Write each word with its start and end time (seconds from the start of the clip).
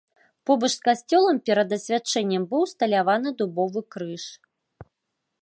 Побач 0.49 0.69
з 0.77 0.85
касцёлам 0.87 1.37
перад 1.49 1.75
асвячэннем 1.77 2.49
быў 2.55 2.61
усталяваны 2.69 3.29
дубовы 3.43 3.79
крыж. 3.95 4.25